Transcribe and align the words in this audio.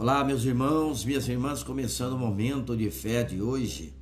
Olá, 0.00 0.22
meus 0.22 0.44
irmãos, 0.44 1.04
minhas 1.04 1.26
irmãs, 1.28 1.64
começando 1.64 2.12
o 2.12 2.18
momento 2.18 2.76
de 2.76 2.88
fé 2.88 3.24
de 3.24 3.42
hoje. 3.42 3.92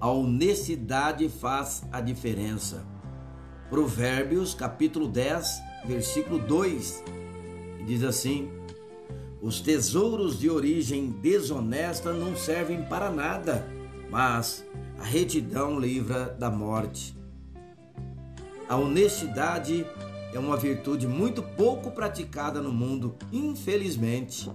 A 0.00 0.10
honestidade 0.10 1.28
faz 1.28 1.84
a 1.92 2.00
diferença. 2.00 2.84
Provérbios, 3.68 4.52
capítulo 4.52 5.06
10, 5.06 5.62
versículo 5.86 6.40
2, 6.40 7.04
diz 7.86 8.02
assim: 8.02 8.50
Os 9.40 9.60
tesouros 9.60 10.40
de 10.40 10.50
origem 10.50 11.12
desonesta 11.22 12.12
não 12.12 12.34
servem 12.34 12.82
para 12.82 13.12
nada, 13.12 13.64
mas 14.10 14.66
a 14.98 15.04
retidão 15.04 15.78
livra 15.78 16.36
da 16.36 16.50
morte. 16.50 17.16
A 18.68 18.74
honestidade 18.74 19.86
é 20.32 20.38
uma 20.38 20.56
virtude 20.56 21.06
muito 21.06 21.42
pouco 21.42 21.90
praticada 21.90 22.60
no 22.60 22.72
mundo, 22.72 23.16
infelizmente. 23.32 24.50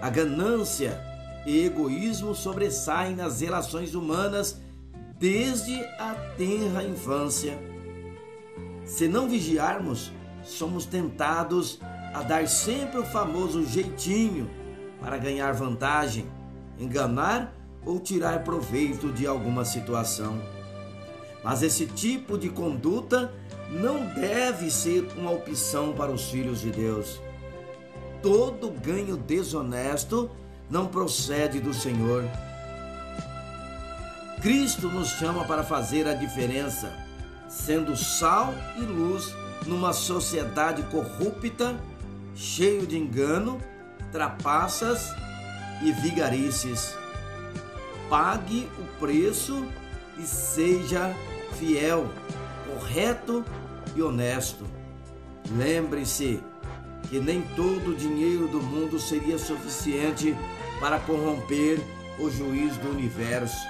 A 0.00 0.08
ganância 0.08 1.00
e 1.46 1.64
egoísmo 1.64 2.34
sobressaem 2.34 3.16
nas 3.16 3.40
relações 3.40 3.94
humanas 3.94 4.60
desde 5.18 5.74
a 5.98 6.14
tenra 6.36 6.84
infância. 6.84 7.58
Se 8.84 9.08
não 9.08 9.28
vigiarmos, 9.28 10.12
somos 10.44 10.86
tentados 10.86 11.80
a 12.14 12.22
dar 12.22 12.46
sempre 12.48 12.98
o 12.98 13.04
famoso 13.04 13.64
jeitinho 13.66 14.48
para 15.00 15.18
ganhar 15.18 15.52
vantagem, 15.52 16.26
enganar 16.78 17.54
ou 17.84 17.98
tirar 17.98 18.44
proveito 18.44 19.12
de 19.12 19.26
alguma 19.26 19.64
situação. 19.64 20.40
Mas 21.42 21.62
esse 21.62 21.86
tipo 21.86 22.36
de 22.36 22.48
conduta 22.48 23.32
não 23.70 24.06
deve 24.06 24.70
ser 24.70 25.06
uma 25.16 25.30
opção 25.30 25.92
para 25.92 26.10
os 26.10 26.30
filhos 26.30 26.60
de 26.60 26.70
Deus. 26.70 27.20
Todo 28.22 28.70
ganho 28.70 29.16
desonesto 29.16 30.30
não 30.70 30.86
procede 30.86 31.60
do 31.60 31.72
Senhor. 31.72 32.24
Cristo 34.40 34.88
nos 34.88 35.08
chama 35.10 35.44
para 35.44 35.64
fazer 35.64 36.06
a 36.06 36.14
diferença, 36.14 36.92
sendo 37.48 37.96
sal 37.96 38.54
e 38.76 38.82
luz 38.82 39.34
numa 39.66 39.92
sociedade 39.92 40.82
corrupta, 40.84 41.76
cheio 42.34 42.86
de 42.86 42.96
engano, 42.96 43.60
trapaças 44.12 45.12
e 45.82 45.92
vigarices. 45.92 46.96
Pague 48.08 48.68
o 48.78 48.98
preço 48.98 49.66
e 50.18 50.22
seja 50.26 51.14
fiel, 51.58 52.08
correto 52.66 53.44
e 53.94 54.02
honesto. 54.02 54.64
Lembre-se 55.56 56.42
que 57.08 57.18
nem 57.18 57.42
todo 57.56 57.90
o 57.90 57.96
dinheiro 57.96 58.48
do 58.48 58.60
mundo 58.62 58.98
seria 58.98 59.38
suficiente 59.38 60.36
para 60.80 60.98
corromper 61.00 61.80
o 62.18 62.30
juiz 62.30 62.76
do 62.76 62.90
universo. 62.90 63.66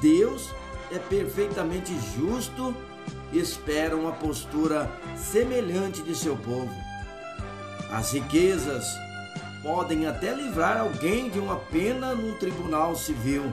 Deus 0.00 0.50
é 0.90 0.98
perfeitamente 0.98 1.92
justo 2.16 2.74
e 3.32 3.38
espera 3.38 3.96
uma 3.96 4.12
postura 4.12 4.90
semelhante 5.16 6.02
de 6.02 6.14
seu 6.14 6.36
povo. 6.36 6.70
As 7.90 8.12
riquezas 8.12 8.84
podem 9.62 10.06
até 10.06 10.34
livrar 10.34 10.78
alguém 10.78 11.30
de 11.30 11.38
uma 11.38 11.56
pena 11.56 12.14
num 12.14 12.34
tribunal 12.34 12.96
civil, 12.96 13.52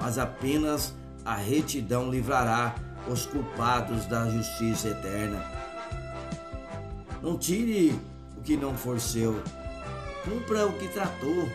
mas 0.00 0.18
apenas 0.18 0.94
a 1.24 1.34
retidão 1.34 2.10
livrará 2.10 2.74
os 3.08 3.26
culpados 3.26 4.06
da 4.06 4.28
justiça 4.28 4.88
eterna. 4.88 5.44
Não 7.22 7.38
tire 7.38 7.98
o 8.36 8.42
que 8.42 8.56
não 8.56 8.76
for 8.76 9.00
seu, 9.00 9.42
cumpra 10.24 10.66
o 10.66 10.72
que 10.74 10.88
tratou. 10.88 11.48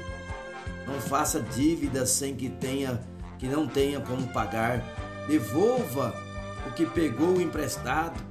Não 0.87 0.99
faça 0.99 1.39
dívidas 1.39 2.09
sem 2.09 2.35
que 2.35 2.49
tenha 2.49 2.99
que 3.39 3.47
não 3.47 3.65
tenha 3.65 3.99
como 4.01 4.27
pagar. 4.27 4.83
Devolva 5.27 6.13
o 6.67 6.71
que 6.73 6.85
pegou 6.85 7.41
emprestado. 7.41 8.21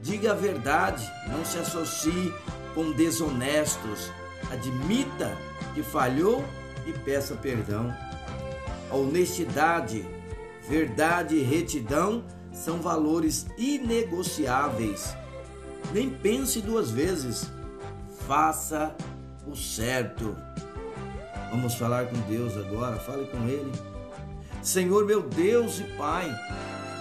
Diga 0.00 0.32
a 0.32 0.34
verdade, 0.34 1.10
não 1.28 1.44
se 1.44 1.58
associe 1.58 2.32
com 2.74 2.92
desonestos. 2.92 4.12
Admita 4.50 5.36
que 5.74 5.82
falhou 5.82 6.44
e 6.86 6.92
peça 6.92 7.34
perdão. 7.34 7.92
A 8.90 8.94
honestidade 8.94 10.06
Verdade 10.68 11.36
e 11.36 11.42
retidão 11.42 12.24
são 12.52 12.80
valores 12.80 13.46
inegociáveis. 13.58 15.14
Nem 15.92 16.08
pense 16.08 16.60
duas 16.60 16.90
vezes. 16.90 17.50
Faça 18.26 18.96
o 19.46 19.54
certo. 19.54 20.36
Vamos 21.50 21.74
falar 21.74 22.06
com 22.06 22.18
Deus 22.22 22.56
agora. 22.56 22.96
Fale 22.96 23.26
com 23.26 23.46
Ele. 23.48 23.70
Senhor, 24.62 25.04
meu 25.04 25.20
Deus 25.20 25.78
e 25.78 25.84
Pai, 25.98 26.34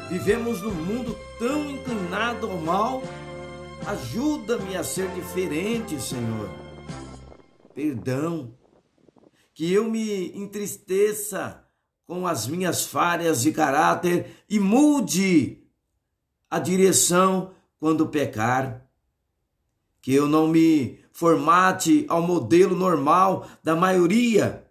vivemos 0.09 0.62
num 0.62 0.73
mundo 0.73 1.18
tão 1.40 1.69
inclinado 1.69 2.50
ao 2.50 2.57
mal. 2.57 3.02
Ajuda-me 3.85 4.75
a 4.75 4.84
ser 4.84 5.09
diferente, 5.12 6.00
Senhor. 6.02 6.50
Perdão. 7.73 8.53
Que 9.53 9.72
eu 9.72 9.90
me 9.90 10.35
entristeça 10.38 11.62
com 12.06 12.28
as 12.28 12.47
minhas 12.47 12.86
falhas 12.86 13.41
de 13.41 13.52
caráter 13.52 14.44
e 14.50 14.59
mude 14.59 15.64
a 16.50 16.59
direção 16.59 17.52
quando 17.80 18.08
pecar. 18.08 18.86
Que 20.02 20.14
eu 20.14 20.28
não 20.28 20.47
me 20.47 21.00
formate 21.12 22.06
ao 22.09 22.22
modelo 22.22 22.75
normal 22.75 23.47
da 23.64 23.75
maioria, 23.75 24.68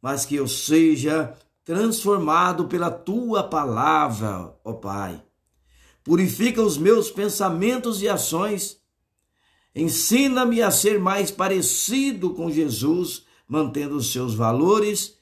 mas 0.00 0.24
que 0.24 0.36
eu 0.36 0.46
seja 0.46 1.34
transformado 1.64 2.68
pela 2.68 2.90
tua 2.90 3.42
palavra, 3.42 4.54
ó 4.64 4.72
Pai. 4.72 5.20
Purifica 6.04 6.62
os 6.62 6.78
meus 6.78 7.10
pensamentos 7.10 8.00
e 8.00 8.08
ações. 8.08 8.80
Ensina-me 9.74 10.62
a 10.62 10.70
ser 10.70 11.00
mais 11.00 11.32
parecido 11.32 12.30
com 12.30 12.48
Jesus, 12.48 13.26
mantendo 13.48 13.96
os 13.96 14.12
seus 14.12 14.32
valores, 14.32 15.18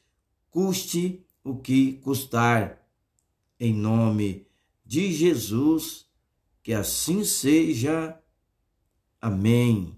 custe 0.51 1.24
o 1.45 1.55
que 1.57 1.93
custar. 1.99 2.81
Em 3.61 3.73
nome 3.73 4.47
de 4.85 5.13
Jesus, 5.13 6.07
que 6.63 6.73
assim 6.73 7.23
seja. 7.23 8.19
Amém. 9.21 9.97